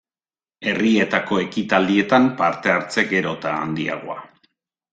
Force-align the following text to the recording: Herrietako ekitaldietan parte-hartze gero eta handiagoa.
Herrietako 0.71 1.37
ekitaldietan 1.43 2.27
parte-hartze 2.41 3.07
gero 3.15 3.37
eta 3.41 3.55
handiagoa. 3.61 4.21